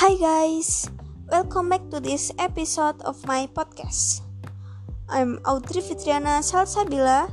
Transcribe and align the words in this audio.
Hi 0.00 0.16
guys, 0.16 0.88
welcome 1.28 1.68
back 1.68 1.84
to 1.92 2.00
this 2.00 2.32
episode 2.40 3.04
of 3.04 3.20
my 3.28 3.44
podcast. 3.52 4.24
I'm 5.12 5.44
Audrey 5.44 5.84
Fitriana 5.84 6.40
Salsabila. 6.40 7.28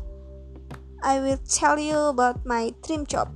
I 1.00 1.24
will 1.24 1.40
tell 1.48 1.80
you 1.80 1.96
about 2.12 2.44
my 2.44 2.76
dream 2.84 3.08
job. 3.08 3.32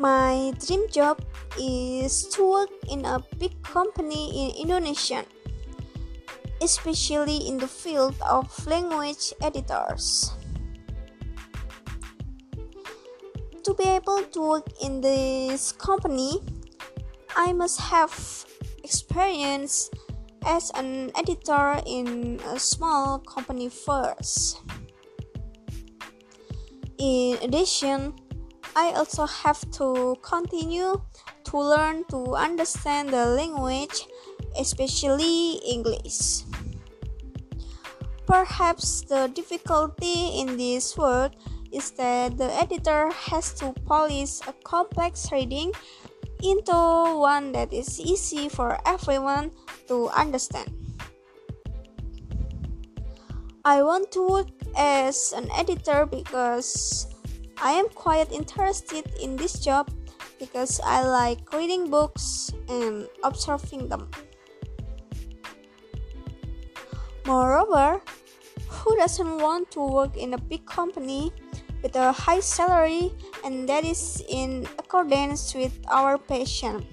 My 0.00 0.56
dream 0.56 0.88
job 0.88 1.20
is 1.60 2.24
to 2.32 2.40
work 2.40 2.72
in 2.88 3.04
a 3.04 3.20
big 3.36 3.52
company 3.60 4.32
in 4.32 4.56
Indonesia, 4.56 5.28
especially 6.64 7.44
in 7.44 7.60
the 7.60 7.68
field 7.68 8.16
of 8.24 8.48
language 8.64 9.36
editors. 9.44 10.32
To 13.60 13.76
be 13.76 13.84
able 13.92 14.24
to 14.32 14.40
work 14.40 14.72
in 14.80 15.04
this 15.04 15.68
company, 15.76 16.40
I 17.36 17.52
must 17.52 17.76
have 17.92 18.16
experience 18.80 19.92
as 20.48 20.72
an 20.80 21.12
editor 21.12 21.76
in 21.84 22.40
a 22.48 22.56
small 22.56 23.20
company 23.20 23.68
first. 23.68 24.64
In 26.96 27.36
addition, 27.44 28.16
I 28.76 28.92
also 28.92 29.26
have 29.26 29.58
to 29.82 30.16
continue 30.22 31.00
to 31.44 31.58
learn 31.58 32.04
to 32.10 32.34
understand 32.34 33.10
the 33.10 33.26
language, 33.26 34.06
especially 34.58 35.58
English. 35.66 36.44
Perhaps 38.26 39.02
the 39.10 39.26
difficulty 39.34 40.38
in 40.38 40.56
this 40.56 40.96
work 40.96 41.32
is 41.72 41.90
that 41.92 42.38
the 42.38 42.46
editor 42.54 43.10
has 43.10 43.52
to 43.54 43.72
polish 43.86 44.38
a 44.46 44.54
complex 44.62 45.30
reading 45.32 45.72
into 46.42 46.72
one 47.18 47.52
that 47.52 47.72
is 47.72 47.98
easy 47.98 48.48
for 48.48 48.78
everyone 48.86 49.50
to 49.88 50.08
understand. 50.10 50.70
I 53.64 53.82
want 53.82 54.10
to 54.12 54.26
work 54.26 54.48
as 54.76 55.34
an 55.36 55.50
editor 55.52 56.06
because 56.06 57.06
I 57.60 57.72
am 57.72 57.92
quite 57.92 58.32
interested 58.32 59.04
in 59.20 59.36
this 59.36 59.60
job 59.60 59.92
because 60.40 60.80
I 60.80 61.04
like 61.04 61.44
reading 61.52 61.90
books 61.90 62.50
and 62.68 63.06
observing 63.22 63.88
them. 63.88 64.08
Moreover, 67.26 68.00
who 68.66 68.96
doesn't 68.96 69.38
want 69.44 69.70
to 69.72 69.80
work 69.84 70.16
in 70.16 70.32
a 70.32 70.38
big 70.38 70.64
company 70.64 71.32
with 71.82 71.96
a 71.96 72.12
high 72.12 72.40
salary 72.40 73.12
and 73.44 73.68
that 73.68 73.84
is 73.84 74.24
in 74.28 74.66
accordance 74.78 75.54
with 75.54 75.76
our 75.92 76.16
passion? 76.16 76.86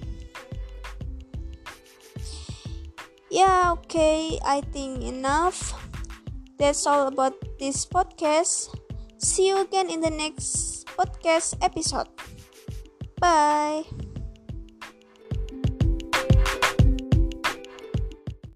Yeah, 3.31 3.71
okay, 3.79 4.37
I 4.43 4.59
think 4.75 5.01
enough. 5.03 5.71
That's 6.59 6.85
all 6.85 7.07
about 7.07 7.39
this 7.57 7.85
podcast. 7.85 8.75
See 9.17 9.47
you 9.47 9.61
again 9.61 9.89
in 9.89 10.01
the 10.01 10.09
next 10.09 10.85
podcast 10.97 11.57
episode. 11.61 12.07
Bye. 13.19 13.85